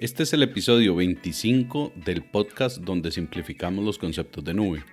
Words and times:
Este 0.00 0.22
es 0.22 0.32
el 0.32 0.44
episodio 0.44 0.94
25 0.94 1.92
del 1.96 2.22
podcast 2.22 2.78
donde 2.78 3.10
simplificamos 3.10 3.84
los 3.84 3.98
conceptos 3.98 4.44
de 4.44 4.54
nube. 4.54 4.84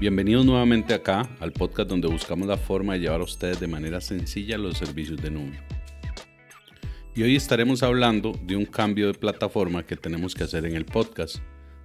Bienvenidos 0.00 0.44
nuevamente 0.44 0.92
acá 0.92 1.30
al 1.38 1.52
podcast 1.52 1.88
donde 1.88 2.08
buscamos 2.08 2.48
la 2.48 2.56
forma 2.56 2.94
de 2.94 2.98
llevar 3.02 3.20
a 3.20 3.24
ustedes 3.24 3.60
de 3.60 3.68
manera 3.68 4.00
sencilla 4.00 4.58
los 4.58 4.76
servicios 4.76 5.22
de 5.22 5.30
nube. 5.30 5.60
Y 7.14 7.22
hoy 7.22 7.36
estaremos 7.36 7.84
hablando 7.84 8.32
de 8.42 8.56
un 8.56 8.64
cambio 8.64 9.06
de 9.06 9.14
plataforma 9.14 9.86
que 9.86 9.94
tenemos 9.94 10.34
que 10.34 10.42
hacer 10.42 10.66
en 10.66 10.74
el 10.74 10.86
podcast 10.86 11.40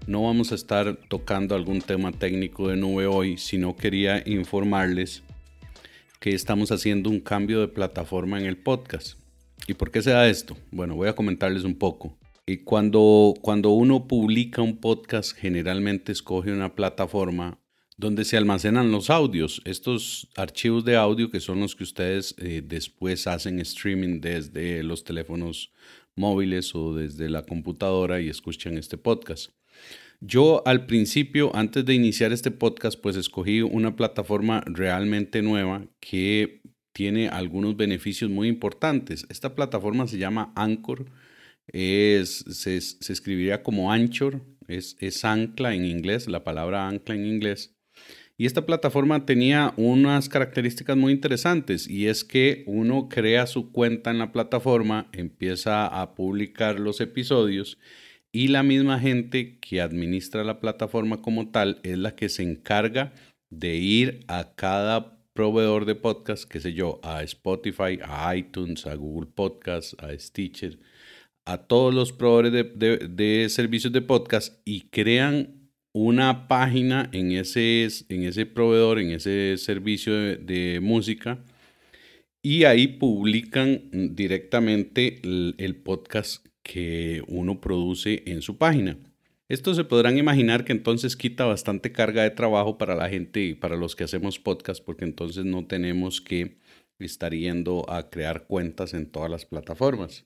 no 0.07 0.23
vamos 0.23 0.51
a 0.51 0.55
estar 0.55 0.97
tocando 1.07 1.55
algún 1.55 1.81
tema 1.81 2.11
técnico 2.11 2.67
de 2.67 2.75
nube 2.75 3.07
hoy, 3.07 3.37
sino 3.37 3.75
quería 3.75 4.21
informarles 4.25 5.23
que 6.19 6.31
estamos 6.31 6.71
haciendo 6.71 7.09
un 7.09 7.19
cambio 7.19 7.59
de 7.59 7.67
plataforma 7.67 8.39
en 8.39 8.45
el 8.45 8.57
podcast. 8.57 9.17
¿Y 9.67 9.73
por 9.73 9.91
qué 9.91 10.01
se 10.01 10.11
da 10.11 10.27
esto? 10.29 10.55
Bueno, 10.71 10.95
voy 10.95 11.07
a 11.07 11.15
comentarles 11.15 11.63
un 11.63 11.75
poco. 11.75 12.17
Y 12.45 12.57
cuando, 12.57 13.33
cuando 13.41 13.71
uno 13.71 14.07
publica 14.07 14.61
un 14.61 14.77
podcast, 14.77 15.35
generalmente 15.35 16.11
escoge 16.11 16.51
una 16.51 16.75
plataforma 16.75 17.59
donde 17.97 18.25
se 18.25 18.37
almacenan 18.37 18.91
los 18.91 19.09
audios, 19.09 19.61
estos 19.65 20.27
archivos 20.35 20.85
de 20.85 20.97
audio 20.97 21.31
que 21.31 21.39
son 21.39 21.61
los 21.61 21.75
que 21.75 21.83
ustedes 21.83 22.35
eh, 22.37 22.61
después 22.63 23.25
hacen 23.25 23.59
streaming 23.59 24.19
desde 24.19 24.83
los 24.83 25.03
teléfonos 25.03 25.71
móviles 26.15 26.75
o 26.75 26.93
desde 26.93 27.29
la 27.29 27.43
computadora 27.43 28.21
y 28.21 28.29
escuchan 28.29 28.77
este 28.77 28.97
podcast. 28.97 29.54
Yo 30.27 30.63
al 30.65 30.87
principio, 30.87 31.55
antes 31.55 31.85
de 31.85 31.93
iniciar 31.93 32.33
este 32.33 32.49
podcast, 32.49 32.99
pues 32.99 33.15
escogí 33.15 33.61
una 33.61 33.95
plataforma 33.95 34.63
realmente 34.65 35.43
nueva 35.43 35.85
que 35.99 36.63
tiene 36.93 37.27
algunos 37.27 37.77
beneficios 37.77 38.31
muy 38.31 38.47
importantes. 38.47 39.27
Esta 39.29 39.53
plataforma 39.53 40.07
se 40.07 40.17
llama 40.17 40.51
Anchor, 40.55 41.05
es, 41.67 42.39
se, 42.39 42.77
escribiría 42.77 43.61
como 43.61 43.91
Anchor, 43.91 44.41
es, 44.67 44.97
es 44.99 45.23
ancla 45.25 45.75
en 45.75 45.85
inglés, 45.85 46.27
la 46.27 46.43
palabra 46.43 46.87
ancla 46.87 47.13
en 47.13 47.27
inglés. 47.27 47.75
Y 48.35 48.47
esta 48.47 48.65
plataforma 48.65 49.27
tenía 49.27 49.75
unas 49.77 50.27
características 50.27 50.97
muy 50.97 51.13
interesantes 51.13 51.87
y 51.87 52.07
es 52.07 52.23
que 52.23 52.63
uno 52.65 53.09
crea 53.09 53.45
su 53.45 53.71
cuenta 53.71 54.09
en 54.09 54.17
la 54.17 54.31
plataforma, 54.31 55.07
empieza 55.13 55.85
a 55.85 56.15
publicar 56.15 56.79
los 56.79 56.99
episodios 56.99 57.77
y 58.35 58.49
la 58.49 58.63
misma 58.63 58.99
gente 58.99 59.59
que 59.61 59.79
administra 59.79 60.43
la 60.43 60.59
plataforma 60.59 61.21
como 61.21 61.51
tal 61.51 61.79
es 61.83 61.97
la 61.97 62.17
que 62.17 62.27
se 62.27 62.43
encarga 62.43 63.13
de 63.49 63.77
ir 63.77 64.25
a 64.27 64.55
cada 64.55 65.21
proveedor 65.31 65.85
de 65.85 65.95
podcast, 65.95 66.43
qué 66.43 66.59
sé 66.59 66.73
yo, 66.73 66.99
a 67.01 67.23
Spotify, 67.23 67.97
a 68.03 68.35
iTunes, 68.35 68.87
a 68.87 68.95
Google 68.95 69.31
Podcast, 69.33 69.93
a 70.03 70.11
Stitcher, 70.19 70.77
a 71.45 71.59
todos 71.59 71.93
los 71.93 72.11
proveedores 72.11 72.77
de, 72.77 73.47
servicios 73.47 73.93
de 73.93 74.01
podcast 74.01 74.61
y 74.65 74.81
crean 74.89 75.71
una 75.93 76.49
página 76.49 77.09
en 77.13 77.31
ese, 77.31 77.87
en 78.09 78.23
ese 78.23 78.45
proveedor, 78.45 78.99
en 78.99 79.11
ese 79.11 79.55
servicio 79.55 80.13
de, 80.13 80.81
música 80.81 81.41
y 82.43 82.65
ahí 82.65 82.87
publican 82.87 84.13
directamente 84.13 85.21
el 85.23 85.81
podcast 85.85 86.45
que 86.65 87.21
uno 87.27 87.61
produce 87.61 88.23
en 88.25 88.41
su 88.41 88.57
página. 88.57 88.97
Esto 89.47 89.75
se 89.75 89.83
podrán 89.83 90.17
imaginar 90.17 90.65
que 90.65 90.73
entonces 90.73 91.15
quita 91.15 91.45
bastante 91.45 91.91
carga 91.91 92.23
de 92.23 92.31
trabajo 92.31 92.79
para 92.79 92.95
la 92.95 93.07
gente 93.07 93.41
y 93.43 93.53
para 93.53 93.75
los 93.75 93.95
que 93.95 94.03
hacemos 94.03 94.39
podcast, 94.39 94.83
porque 94.83 95.05
entonces 95.05 95.45
no 95.45 95.67
tenemos 95.67 96.19
que 96.19 96.57
estar 96.97 97.35
yendo 97.35 97.87
a 97.87 98.09
crear 98.09 98.47
cuentas 98.47 98.95
en 98.95 99.05
todas 99.05 99.29
las 99.29 99.45
plataformas. 99.45 100.25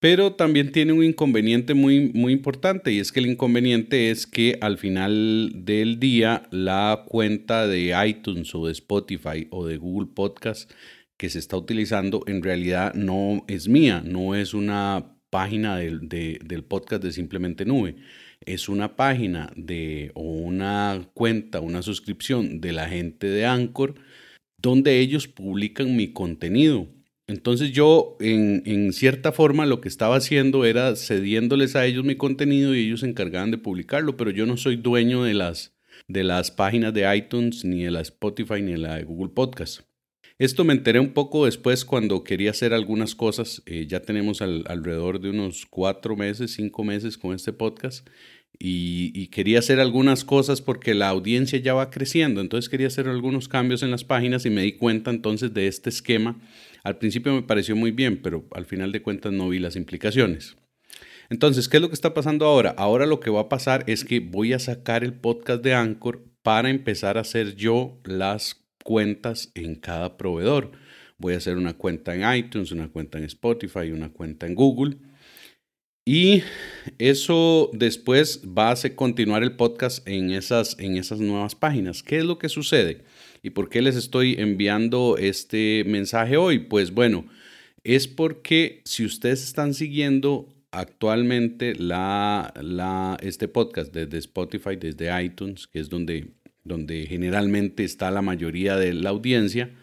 Pero 0.00 0.34
también 0.34 0.70
tiene 0.70 0.92
un 0.92 1.02
inconveniente 1.02 1.72
muy, 1.72 2.12
muy 2.12 2.34
importante 2.34 2.92
y 2.92 2.98
es 2.98 3.10
que 3.10 3.20
el 3.20 3.26
inconveniente 3.26 4.10
es 4.10 4.26
que 4.26 4.58
al 4.60 4.76
final 4.76 5.64
del 5.64 5.98
día 5.98 6.46
la 6.50 7.04
cuenta 7.08 7.66
de 7.66 7.94
iTunes 8.06 8.54
o 8.54 8.66
de 8.66 8.72
Spotify 8.72 9.48
o 9.48 9.66
de 9.66 9.78
Google 9.78 10.10
Podcast 10.14 10.70
que 11.16 11.30
se 11.30 11.38
está 11.38 11.56
utilizando 11.56 12.22
en 12.26 12.42
realidad 12.42 12.92
no 12.92 13.46
es 13.48 13.66
mía, 13.68 14.02
no 14.04 14.34
es 14.34 14.52
una 14.52 15.13
página 15.34 15.78
del, 15.78 16.08
del 16.08 16.62
podcast 16.62 17.02
de 17.02 17.10
Simplemente 17.10 17.64
Nube. 17.64 17.96
Es 18.46 18.68
una 18.68 18.94
página 18.94 19.50
de, 19.56 20.12
o 20.14 20.22
una 20.22 21.08
cuenta, 21.12 21.58
una 21.58 21.82
suscripción 21.82 22.60
de 22.60 22.70
la 22.70 22.88
gente 22.88 23.26
de 23.26 23.44
Anchor, 23.44 23.96
donde 24.58 25.00
ellos 25.00 25.26
publican 25.26 25.96
mi 25.96 26.12
contenido. 26.12 26.86
Entonces 27.26 27.72
yo 27.72 28.16
en, 28.20 28.62
en, 28.64 28.92
cierta 28.92 29.32
forma 29.32 29.66
lo 29.66 29.80
que 29.80 29.88
estaba 29.88 30.14
haciendo 30.14 30.64
era 30.64 30.94
cediéndoles 30.94 31.74
a 31.74 31.84
ellos 31.84 32.04
mi 32.04 32.14
contenido 32.14 32.72
y 32.72 32.86
ellos 32.86 33.00
se 33.00 33.08
encargaban 33.08 33.50
de 33.50 33.58
publicarlo, 33.58 34.16
pero 34.16 34.30
yo 34.30 34.46
no 34.46 34.56
soy 34.56 34.76
dueño 34.76 35.24
de 35.24 35.34
las, 35.34 35.74
de 36.06 36.22
las 36.22 36.52
páginas 36.52 36.94
de 36.94 37.12
iTunes, 37.16 37.64
ni 37.64 37.82
de 37.82 37.90
la 37.90 38.02
Spotify, 38.02 38.62
ni 38.62 38.72
de 38.72 38.78
la 38.78 39.02
Google 39.02 39.32
Podcast. 39.34 39.80
Esto 40.38 40.64
me 40.64 40.72
enteré 40.72 40.98
un 40.98 41.12
poco 41.12 41.44
después 41.44 41.84
cuando 41.84 42.24
quería 42.24 42.50
hacer 42.50 42.74
algunas 42.74 43.14
cosas. 43.14 43.62
Eh, 43.66 43.86
ya 43.86 44.00
tenemos 44.02 44.42
alrededor 44.42 45.20
de 45.20 45.30
unos 45.30 45.64
cuatro 45.64 46.16
meses, 46.16 46.54
cinco 46.54 46.82
meses 46.82 47.16
con 47.16 47.34
este 47.34 47.52
podcast. 47.52 48.08
Y, 48.58 49.28
quería 49.28 49.58
hacer 49.58 49.80
algunas 49.80 50.24
cosas 50.24 50.60
porque 50.60 50.94
la 50.94 51.08
audiencia 51.08 51.58
ya 51.58 51.74
va 51.74 51.90
creciendo. 51.90 52.40
Entonces 52.40 52.68
quería 52.68 52.88
hacer 52.88 53.08
algunos 53.08 53.48
cambios 53.48 53.82
en 53.82 53.90
las 53.90 54.04
páginas 54.04 54.44
y 54.46 54.50
me 54.50 54.62
di 54.62 54.72
cuenta 54.72 55.10
entonces 55.10 55.54
de 55.54 55.68
este 55.68 55.90
esquema. 55.90 56.40
Al 56.82 56.98
principio 56.98 57.32
me 57.32 57.42
pareció 57.42 57.76
muy 57.76 57.90
bien, 57.92 58.20
pero 58.20 58.44
al 58.52 58.66
final 58.66 58.90
de 58.92 59.02
cuentas 59.02 59.32
no 59.32 59.48
vi 59.48 59.58
las 59.60 59.76
implicaciones. 59.76 60.56
Entonces, 61.30 61.68
¿qué 61.68 61.78
es 61.78 61.80
lo 61.80 61.88
que 61.88 61.94
está 61.94 62.12
pasando 62.12 62.46
ahora? 62.46 62.74
Ahora 62.76 63.06
lo 63.06 63.20
que 63.20 63.30
va 63.30 63.42
a 63.42 63.48
pasar 63.48 63.84
es 63.86 64.04
que 64.04 64.20
voy 64.20 64.52
a 64.52 64.58
sacar 64.58 65.04
el 65.04 65.14
podcast 65.14 65.62
de 65.62 65.74
Anchor 65.74 66.24
para 66.42 66.70
empezar 66.70 67.18
a 67.18 67.22
hacer 67.22 67.56
yo 67.56 67.98
las 68.04 68.63
cuentas 68.84 69.50
en 69.56 69.74
cada 69.74 70.16
proveedor. 70.16 70.70
Voy 71.18 71.34
a 71.34 71.38
hacer 71.38 71.56
una 71.56 71.74
cuenta 71.74 72.14
en 72.14 72.36
iTunes, 72.36 72.70
una 72.70 72.88
cuenta 72.88 73.18
en 73.18 73.24
Spotify, 73.24 73.90
una 73.90 74.10
cuenta 74.10 74.46
en 74.46 74.54
Google. 74.54 74.98
Y 76.06 76.42
eso 76.98 77.70
después 77.72 78.42
va 78.46 78.70
a 78.70 78.76
continuar 78.94 79.42
el 79.42 79.56
podcast 79.56 80.06
en 80.06 80.30
esas, 80.30 80.78
en 80.78 80.96
esas 80.98 81.18
nuevas 81.18 81.54
páginas. 81.54 82.02
¿Qué 82.02 82.18
es 82.18 82.24
lo 82.24 82.38
que 82.38 82.50
sucede? 82.50 83.04
¿Y 83.42 83.50
por 83.50 83.70
qué 83.70 83.80
les 83.80 83.96
estoy 83.96 84.36
enviando 84.38 85.16
este 85.18 85.82
mensaje 85.86 86.36
hoy? 86.36 86.58
Pues 86.58 86.92
bueno, 86.92 87.26
es 87.84 88.06
porque 88.06 88.82
si 88.84 89.04
ustedes 89.04 89.42
están 89.42 89.72
siguiendo 89.72 90.48
actualmente 90.72 91.74
la, 91.74 92.52
la, 92.60 93.16
este 93.22 93.48
podcast 93.48 93.94
desde 93.94 94.18
Spotify, 94.18 94.76
desde 94.76 95.24
iTunes, 95.24 95.66
que 95.66 95.78
es 95.78 95.88
donde 95.88 96.34
donde 96.64 97.06
generalmente 97.06 97.84
está 97.84 98.10
la 98.10 98.22
mayoría 98.22 98.76
de 98.76 98.94
la 98.94 99.10
audiencia, 99.10 99.74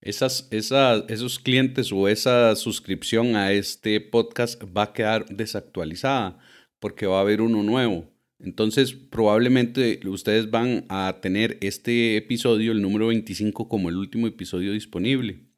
esas, 0.00 0.48
esos 0.50 1.38
clientes 1.38 1.90
o 1.92 2.08
esa 2.08 2.54
suscripción 2.56 3.34
a 3.34 3.52
este 3.52 4.00
podcast 4.00 4.62
va 4.64 4.84
a 4.84 4.92
quedar 4.92 5.26
desactualizada 5.26 6.38
porque 6.78 7.06
va 7.06 7.18
a 7.18 7.22
haber 7.22 7.40
uno 7.40 7.62
nuevo. 7.62 8.08
Entonces, 8.38 8.92
probablemente 8.92 9.98
ustedes 10.06 10.50
van 10.50 10.84
a 10.88 11.18
tener 11.20 11.58
este 11.60 12.16
episodio, 12.16 12.70
el 12.70 12.80
número 12.80 13.08
25, 13.08 13.68
como 13.68 13.88
el 13.88 13.96
último 13.96 14.28
episodio 14.28 14.72
disponible. 14.72 15.48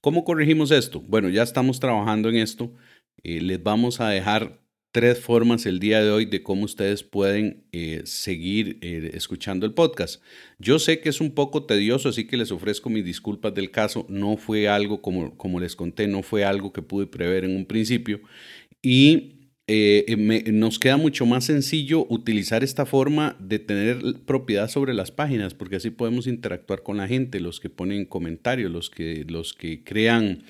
¿Cómo 0.00 0.24
corregimos 0.24 0.70
esto? 0.70 1.00
Bueno, 1.00 1.28
ya 1.28 1.42
estamos 1.42 1.80
trabajando 1.80 2.28
en 2.28 2.36
esto. 2.36 2.72
Eh, 3.24 3.40
les 3.40 3.60
vamos 3.62 4.00
a 4.00 4.08
dejar 4.08 4.61
tres 4.92 5.18
formas 5.18 5.64
el 5.64 5.80
día 5.80 6.02
de 6.02 6.10
hoy 6.10 6.26
de 6.26 6.42
cómo 6.42 6.64
ustedes 6.64 7.02
pueden 7.02 7.64
eh, 7.72 8.02
seguir 8.04 8.78
eh, 8.82 9.10
escuchando 9.14 9.64
el 9.64 9.72
podcast. 9.72 10.22
Yo 10.58 10.78
sé 10.78 11.00
que 11.00 11.08
es 11.08 11.20
un 11.22 11.32
poco 11.34 11.64
tedioso, 11.64 12.10
así 12.10 12.26
que 12.26 12.36
les 12.36 12.52
ofrezco 12.52 12.90
mis 12.90 13.04
disculpas 13.04 13.54
del 13.54 13.70
caso. 13.70 14.04
No 14.10 14.36
fue 14.36 14.68
algo, 14.68 15.00
como, 15.00 15.36
como 15.38 15.58
les 15.58 15.74
conté, 15.74 16.06
no 16.06 16.22
fue 16.22 16.44
algo 16.44 16.74
que 16.74 16.82
pude 16.82 17.06
prever 17.06 17.44
en 17.44 17.56
un 17.56 17.64
principio. 17.64 18.20
Y 18.82 19.48
eh, 19.66 20.44
nos 20.52 20.78
queda 20.78 20.98
mucho 20.98 21.24
más 21.24 21.44
sencillo 21.44 22.06
utilizar 22.10 22.62
esta 22.62 22.84
forma 22.84 23.36
de 23.40 23.58
tener 23.58 23.98
propiedad 24.26 24.68
sobre 24.68 24.92
las 24.92 25.10
páginas, 25.10 25.54
porque 25.54 25.76
así 25.76 25.88
podemos 25.88 26.26
interactuar 26.26 26.82
con 26.82 26.98
la 26.98 27.08
gente, 27.08 27.40
los 27.40 27.60
que 27.60 27.70
ponen 27.70 28.04
comentarios, 28.04 28.70
los 28.70 28.90
que, 28.90 29.24
los 29.26 29.54
que 29.54 29.84
crean 29.84 30.44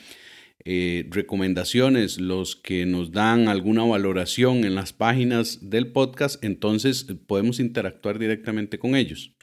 eh, 0.64 1.06
recomendaciones, 1.10 2.20
los 2.20 2.54
que 2.56 2.86
nos 2.86 3.10
dan 3.10 3.48
alguna 3.48 3.84
valoración 3.84 4.64
en 4.64 4.74
las 4.74 4.92
páginas 4.92 5.70
del 5.70 5.92
podcast, 5.92 6.42
entonces 6.44 7.06
podemos 7.26 7.58
interactuar 7.58 8.18
directamente 8.18 8.78
con 8.78 8.94
ellos. 8.94 9.34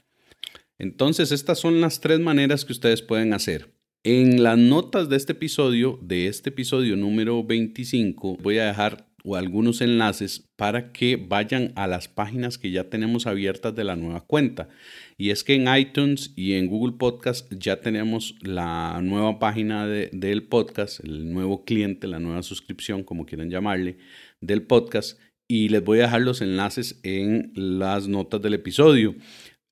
Entonces, 0.78 1.30
estas 1.30 1.58
son 1.58 1.82
las 1.82 2.00
tres 2.00 2.20
maneras 2.20 2.64
que 2.64 2.72
ustedes 2.72 3.02
pueden 3.02 3.34
hacer. 3.34 3.74
En 4.02 4.42
las 4.42 4.56
notas 4.56 5.10
de 5.10 5.16
este 5.16 5.32
episodio, 5.32 5.98
de 6.00 6.26
este 6.26 6.48
episodio 6.48 6.96
número 6.96 7.44
25, 7.44 8.38
voy 8.38 8.56
a 8.56 8.64
dejar 8.64 9.09
o 9.24 9.36
algunos 9.36 9.80
enlaces 9.80 10.50
para 10.56 10.92
que 10.92 11.16
vayan 11.16 11.72
a 11.76 11.86
las 11.86 12.08
páginas 12.08 12.58
que 12.58 12.70
ya 12.70 12.84
tenemos 12.90 13.26
abiertas 13.26 13.74
de 13.74 13.84
la 13.84 13.96
nueva 13.96 14.20
cuenta. 14.22 14.68
Y 15.16 15.30
es 15.30 15.44
que 15.44 15.54
en 15.54 15.74
iTunes 15.74 16.32
y 16.36 16.54
en 16.54 16.66
Google 16.66 16.96
Podcast 16.98 17.52
ya 17.52 17.80
tenemos 17.80 18.34
la 18.42 19.00
nueva 19.02 19.38
página 19.38 19.86
del 19.86 20.44
podcast, 20.44 21.00
el 21.04 21.32
nuevo 21.32 21.64
cliente, 21.64 22.06
la 22.06 22.20
nueva 22.20 22.42
suscripción, 22.42 23.04
como 23.04 23.26
quieran 23.26 23.50
llamarle, 23.50 23.98
del 24.40 24.62
podcast. 24.62 25.18
Y 25.46 25.68
les 25.68 25.82
voy 25.82 25.98
a 25.98 26.02
dejar 26.02 26.20
los 26.20 26.42
enlaces 26.42 27.00
en 27.02 27.52
las 27.54 28.06
notas 28.06 28.40
del 28.40 28.54
episodio. 28.54 29.16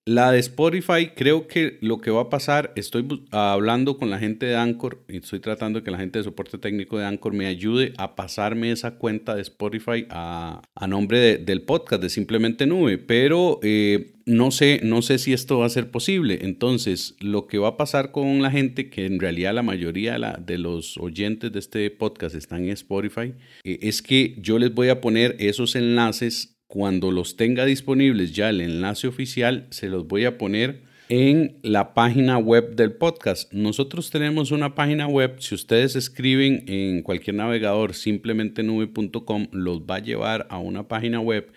La 0.09 0.33
de 0.33 0.39
Spotify, 0.39 1.11
creo 1.15 1.47
que 1.49 1.77
lo 1.83 2.01
que 2.01 2.11
va 2.11 2.23
a 2.23 2.31
pasar, 2.31 2.73
estoy 2.77 3.07
hablando 3.31 3.99
con 3.99 4.09
la 4.09 4.19
gente 4.19 4.47
de 4.47 4.57
Anchor 4.57 5.05
y 5.07 5.19
estoy 5.19 5.39
tratando 5.39 5.81
de 5.81 5.85
que 5.85 5.91
la 5.91 5.99
gente 5.99 6.19
de 6.19 6.25
soporte 6.25 6.57
técnico 6.57 6.97
de 6.97 7.05
Anchor 7.05 7.35
me 7.35 7.45
ayude 7.45 7.93
a 7.99 8.17
pasarme 8.17 8.73
esa 8.73 8.93
cuenta 8.93 9.35
de 9.35 9.43
Spotify 9.43 10.07
a, 10.09 10.63
nombre 10.89 11.37
del 11.37 11.61
podcast 11.61 12.01
de 12.01 12.09
Simplemente 12.09 12.67
Nube, 12.67 12.97
pero 12.97 13.61
eh, 13.63 14.15
no, 14.25 14.51
sé, 14.51 14.81
no 14.83 15.03
sé 15.03 15.19
si 15.19 15.35
esto 15.35 15.59
va 15.59 15.67
a 15.67 15.69
ser 15.69 15.91
posible. 15.91 16.39
Entonces, 16.41 17.15
lo 17.21 17.47
que 17.47 17.59
va 17.59 17.69
a 17.69 17.77
pasar 17.77 18.11
con 18.11 18.41
la 18.41 18.51
gente, 18.51 18.89
que 18.89 19.05
en 19.05 19.21
realidad 19.21 19.53
la 19.53 19.63
mayoría 19.63 20.19
de, 20.39 20.57
los 20.57 20.97
oyentes 20.97 21.53
de 21.53 21.59
este 21.59 21.91
podcast 21.91 22.35
están 22.35 22.65
en 22.65 22.71
Spotify, 22.71 23.35
eh, 23.63 23.79
es 23.83 24.01
que 24.01 24.37
yo 24.39 24.59
les 24.59 24.73
voy 24.73 24.89
a 24.89 25.03
poner 25.03 25.37
esos 25.39 25.77
enlaces 25.77 26.58
cuando 26.69 27.11
los 27.11 27.37
tenga 27.37 27.65
disponibles 27.65 28.33
ya 28.33 28.51
el 28.51 28.61
enlace 28.61 29.09
oficial, 29.09 29.67
se 29.71 29.89
los 29.89 30.07
voy 30.07 30.27
a 30.27 30.39
poner 30.39 30.83
en 31.09 31.57
la 31.63 31.95
página 31.95 32.37
web 32.37 32.77
del 32.77 32.93
podcast. 32.93 33.51
Nosotros 33.55 34.11
tenemos 34.11 34.51
una 34.51 34.75
página 34.75 35.07
web, 35.07 35.41
si 35.41 35.55
ustedes 35.55 35.97
escriben 35.97 36.65
en 36.67 37.03
cualquier 37.03 37.37
navegador 37.37 37.95
simplemente 37.95 38.63
nube.com, 38.63 39.49
los 39.53 39.81
va 39.81 39.97
a 39.97 40.03
llevar 40.03 40.47
a 40.51 40.59
una 40.59 40.87
página 40.87 41.21
web 41.21 41.51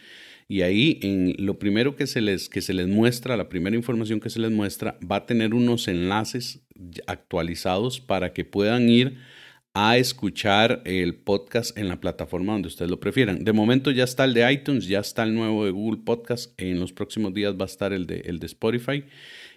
y 0.48 0.62
ahí 0.64 1.00
en 1.02 1.36
lo 1.46 1.60
primero 1.60 1.96
que 1.96 2.08
se 2.08 2.22
les 2.22 2.50
que 2.50 2.62
se 2.62 2.74
les 2.74 2.88
muestra, 2.88 3.38
la 3.38 3.50
primera 3.50 3.76
información 3.76 4.20
que 4.20 4.30
se 4.30 4.40
les 4.40 4.52
muestra 4.52 4.98
va 5.00 5.18
a 5.18 5.26
tener 5.26 5.54
unos 5.54 5.88
enlaces 5.88 6.62
actualizados 7.08 8.00
para 8.00 8.34
que 8.34 8.46
puedan 8.46 8.90
ir 8.90 9.18
a 9.74 9.98
escuchar 9.98 10.82
el 10.86 11.16
podcast 11.16 11.78
en 11.78 11.88
la 11.88 12.02
plataforma 12.02 12.54
donde 12.54 12.68
ustedes 12.68 12.92
lo 12.92 13.00
prefieran. 13.00 13.46
De 13.46 13.54
momento 13.54 13.90
ya 13.92 14.04
está 14.04 14.26
el 14.26 14.34
de 14.34 14.52
iTunes, 14.52 14.88
ya 14.88 15.00
está 15.00 15.24
el 15.24 15.34
nuevo 15.34 15.66
de 15.66 15.72
Google 15.72 16.02
Podcast. 16.04 16.60
En 16.60 16.80
los 16.80 16.92
próximos 16.92 17.34
días 17.34 17.56
va 17.56 17.64
a 17.64 17.66
estar 17.66 17.94
el 17.94 18.06
de, 18.06 18.22
el 18.22 18.40
de 18.40 18.48
Spotify. 18.48 19.06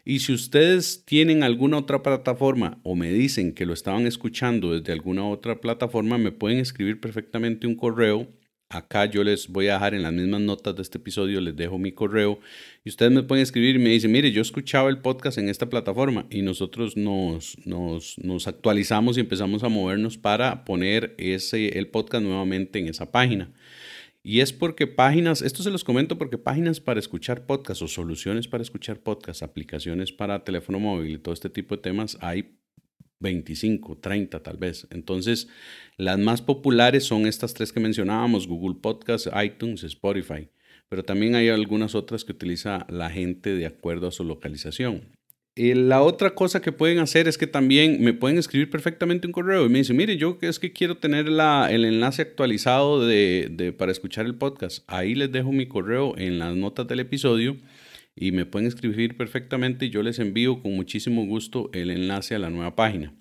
Y 0.05 0.21
si 0.21 0.33
ustedes 0.33 1.05
tienen 1.05 1.43
alguna 1.43 1.79
otra 1.79 2.03
plataforma 2.03 2.79
o 2.85 2.95
me 2.95 3.11
dicen 3.11 3.55
que 3.55 3.67
lo 3.67 3.73
estaban 3.73 4.07
escuchando 4.07 4.79
desde 4.79 4.93
alguna 4.93 5.27
otra 5.27 5.61
plataforma, 5.61 6.19
me 6.19 6.31
pueden 6.31 6.59
escribir 6.59 7.01
perfectamente 7.01 7.67
un 7.67 7.75
correo 7.75 8.29
Acá 8.75 9.07
yo 9.07 9.23
les 9.23 9.47
voy 9.49 9.69
a 9.69 9.75
dejar 9.75 9.95
en 9.95 10.03
las 10.03 10.13
mismas 10.13 10.41
notas 10.41 10.75
de 10.75 10.83
este 10.83 10.99
episodio, 10.99 11.41
les 11.41 11.55
dejo 11.55 11.79
mi 11.79 11.93
correo 11.93 12.41
y 12.85 12.89
ustedes 12.89 13.13
me 13.13 13.23
pueden 13.23 13.45
escribir 13.45 13.77
y 13.77 13.79
me 13.79 13.91
dicen, 13.91 14.11
mire, 14.11 14.33
yo 14.33 14.43
escuchaba 14.43 14.89
el 14.89 14.99
podcast 14.99 15.39
en 15.39 15.49
esta 15.49 15.71
plataforma 15.71 16.27
y 16.29 16.43
nosotros 16.43 16.97
nos, 16.97 17.57
nos, 17.65 18.19
nos 18.19 18.49
actualizamos 18.49 19.17
y 19.17 19.21
empezamos 19.21 19.63
a 19.63 19.69
movernos 19.69 20.19
para 20.19 20.65
poner 20.65 21.15
ese, 21.19 21.79
el 21.79 21.87
podcast 21.87 22.25
nuevamente 22.25 22.81
en 22.81 22.89
esa 22.89 23.13
página. 23.13 23.53
Y 24.25 24.41
es 24.41 24.53
porque 24.53 24.89
páginas, 24.89 25.41
esto 25.41 25.63
se 25.63 25.71
los 25.71 25.85
comento 25.85 26.19
porque 26.19 26.39
páginas 26.39 26.81
para 26.81 26.99
escuchar 26.99 27.47
podcast 27.47 27.81
o 27.83 27.87
soluciones 27.87 28.49
para 28.49 28.63
escuchar 28.63 28.99
podcast, 28.99 29.45
aplicaciones 29.45 30.13
para 30.13 30.43
teléfono 30.43 30.81
móvil 30.81 31.13
y 31.13 31.19
todo 31.19 31.33
este 31.33 31.51
tipo 31.51 31.77
de 31.77 31.83
temas 31.83 32.19
hay 32.21 32.57
25, 33.21 33.99
30 33.99 34.43
tal 34.43 34.57
vez. 34.57 34.87
Entonces, 34.91 35.49
las 35.97 36.19
más 36.19 36.43
populares 36.43 37.05
son 37.05 37.27
estas 37.27 37.55
tres 37.55 37.73
que 37.73 37.81
mencionábamos, 37.81 38.47
Google 38.47 38.79
Podcast, 38.81 39.29
iTunes, 39.43 39.85
Spotify, 39.85 40.49
pero 40.89 41.05
también 41.05 41.35
hay 41.35 41.49
algunas 41.49 41.95
otras 41.95 42.25
que 42.25 42.33
utiliza 42.33 42.87
la 42.89 43.11
gente 43.11 43.55
de 43.55 43.67
acuerdo 43.67 44.09
a 44.09 44.13
su 44.13 44.25
localización. 44.25 45.15
Y 45.57 45.75
la 45.75 46.03
otra 46.03 46.35
cosa 46.35 46.61
que 46.61 46.73
pueden 46.73 46.99
hacer 46.99 47.29
es 47.29 47.39
que 47.39 47.47
también 47.47 48.03
me 48.03 48.13
pueden 48.13 48.39
escribir 48.39 48.71
perfectamente 48.71 49.29
un 49.29 49.33
correo 49.33 49.67
y 49.67 49.69
me 49.69 49.79
dicen, 49.79 49.97
mire, 49.97 50.17
yo 50.17 50.37
es 50.41 50.59
que 50.59 50.73
quiero 50.73 50.97
tener 50.97 51.27
el 51.29 51.85
enlace 51.85 52.23
actualizado 52.23 53.07
de, 53.07 53.73
para 53.79 53.93
escuchar 53.93 54.27
el 54.27 54.35
podcast. 54.35 54.83
Ahí 54.89 55.15
les 55.15 55.31
dejo 55.31 55.53
mi 55.53 55.67
correo 55.67 56.19
en 56.19 56.41
las 56.41 56.57
notas 56.57 56.89
del 56.89 56.99
episodio 56.99 57.57
y 58.17 58.33
me 58.33 58.47
pueden 58.47 58.69
escribir 58.69 59.17
perfectamente 59.17 59.87
y 59.87 59.91
yo 59.91 60.03
les 60.03 60.19
envío 60.19 60.63
con 60.63 60.75
muchísimo 60.75 61.27
gusto 61.27 61.71
el 61.73 61.91
enlace 61.91 62.35
a 62.35 62.39
la 62.39 62.51
nueva 62.51 62.77
página. 62.77 63.15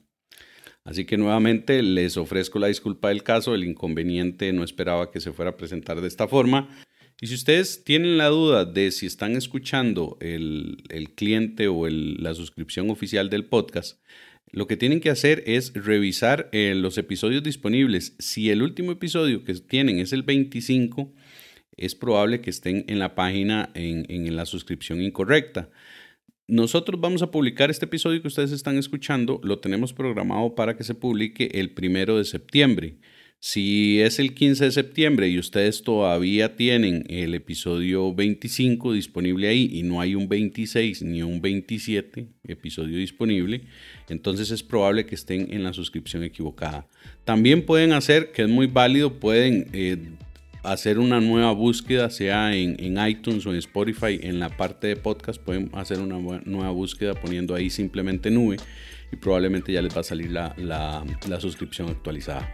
Así 0.83 1.05
que 1.05 1.17
nuevamente 1.17 1.81
les 1.81 2.17
ofrezco 2.17 2.59
la 2.59 2.67
disculpa 2.67 3.09
del 3.09 3.23
caso, 3.23 3.55
el 3.55 3.63
inconveniente 3.63 4.51
no 4.51 4.63
esperaba 4.63 5.11
que 5.11 5.21
se 5.21 5.31
fuera 5.31 5.51
a 5.51 5.57
presentar 5.57 6.01
de 6.01 6.07
esta 6.07 6.27
forma. 6.27 6.69
Y 7.21 7.27
si 7.27 7.35
ustedes 7.35 7.85
tienen 7.85 8.17
la 8.17 8.27
duda 8.27 8.65
de 8.65 8.91
si 8.91 9.05
están 9.05 9.37
escuchando 9.37 10.17
el, 10.19 10.83
cliente 11.15 11.69
o 11.69 11.87
la 11.87 12.33
suscripción 12.33 12.89
oficial 12.89 13.29
del 13.29 13.45
podcast, 13.45 14.01
lo 14.51 14.67
que 14.67 14.75
tienen 14.75 14.99
que 14.99 15.09
hacer 15.09 15.41
es 15.47 15.73
revisar 15.73 16.49
eh, 16.51 16.73
los 16.75 16.97
episodios 16.97 17.41
disponibles. 17.41 18.15
Si 18.19 18.49
el 18.49 18.61
último 18.61 18.91
episodio 18.91 19.45
que 19.45 19.53
tienen 19.53 19.99
es 19.99 20.11
el 20.11 20.23
25, 20.23 21.13
es 21.77 21.95
probable 21.95 22.41
que 22.41 22.49
estén 22.49 22.85
en 22.87 22.99
la 22.99 23.15
página 23.15 23.69
en, 23.73 24.35
la 24.35 24.45
suscripción 24.45 25.01
incorrecta. 25.01 25.69
Nosotros 26.47 26.99
vamos 26.99 27.21
a 27.21 27.31
publicar 27.31 27.71
este 27.71 27.85
episodio 27.85 28.21
que 28.21 28.27
ustedes 28.27 28.51
están 28.51 28.77
escuchando, 28.77 29.39
lo 29.43 29.59
tenemos 29.59 29.93
programado 29.93 30.55
para 30.55 30.75
que 30.75 30.83
se 30.83 30.93
publique 30.93 31.49
el 31.53 31.71
primero 31.71 32.17
de 32.17 32.25
septiembre. 32.25 32.97
Si 33.45 33.99
es 33.99 34.19
el 34.19 34.33
15 34.35 34.63
de 34.63 34.71
septiembre 34.71 35.27
y 35.27 35.37
ustedes 35.37 35.83
todavía 35.83 36.55
tienen 36.55 37.03
el 37.09 37.33
episodio 37.33 38.13
25 38.15 38.93
disponible 38.93 39.49
ahí 39.49 39.69
y 39.69 39.83
no 39.83 39.99
hay 39.99 40.15
un 40.15 40.29
26 40.29 41.01
ni 41.01 41.23
un 41.23 41.41
27 41.41 42.25
episodio 42.47 42.97
disponible, 42.97 43.63
entonces 44.07 44.49
es 44.49 44.63
probable 44.63 45.05
que 45.05 45.15
estén 45.15 45.53
en 45.53 45.65
la 45.65 45.73
suscripción 45.73 46.23
equivocada. 46.23 46.87
También 47.25 47.65
pueden 47.65 47.91
hacer, 47.91 48.31
que 48.31 48.43
es 48.43 48.47
muy 48.47 48.67
válido, 48.67 49.19
pueden 49.19 49.67
eh, 49.73 49.97
hacer 50.63 50.97
una 50.97 51.19
nueva 51.19 51.51
búsqueda, 51.51 52.09
sea 52.09 52.55
en, 52.55 53.07
iTunes 53.07 53.45
o 53.45 53.51
en 53.51 53.57
Spotify, 53.57 54.19
en 54.21 54.39
la 54.39 54.49
parte 54.49 54.87
de 54.87 54.95
podcast, 54.95 55.41
pueden 55.41 55.69
hacer 55.73 55.99
una 55.99 56.17
nueva 56.45 56.71
búsqueda 56.71 57.13
poniendo 57.13 57.53
ahí 57.53 57.69
simplemente 57.69 58.31
nube 58.31 58.57
y 59.11 59.15
probablemente 59.17 59.71
ya 59.71 59.81
les 59.81 59.95
va 59.95 60.01
a 60.01 60.03
salir 60.03 60.31
la, 60.31 60.55
la 60.57 61.39
suscripción 61.39 61.89
actualizada. 61.89 62.49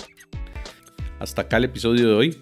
Hasta 1.19 1.43
acá 1.43 1.57
el 1.57 1.65
episodio 1.65 2.07
de 2.07 2.13
hoy. 2.13 2.37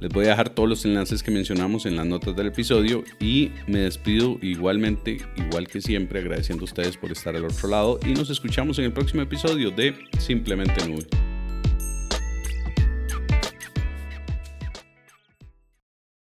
Les 0.00 0.12
voy 0.12 0.26
a 0.26 0.30
dejar 0.30 0.50
todos 0.50 0.68
los 0.68 0.84
enlaces 0.84 1.22
que 1.22 1.30
mencionamos 1.30 1.86
en 1.86 1.96
las 1.96 2.04
notas 2.04 2.36
del 2.36 2.48
episodio 2.48 3.04
y 3.20 3.52
me 3.66 3.78
despido 3.78 4.38
igualmente, 4.42 5.18
igual 5.36 5.68
que 5.68 5.80
siempre, 5.80 6.18
agradeciendo 6.18 6.62
a 6.62 6.66
ustedes 6.66 6.96
por 6.96 7.10
estar 7.12 7.34
al 7.36 7.44
otro 7.44 7.68
lado 7.68 8.00
y 8.04 8.12
nos 8.12 8.28
escuchamos 8.28 8.78
en 8.80 8.86
el 8.86 8.92
próximo 8.92 9.22
episodio 9.22 9.70
de 9.70 9.94
Simplemente 10.18 10.86
Nube. 10.86 11.33